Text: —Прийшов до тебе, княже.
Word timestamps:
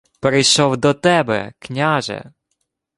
—Прийшов 0.19 0.77
до 0.77 0.93
тебе, 0.93 1.53
княже. 1.59 2.31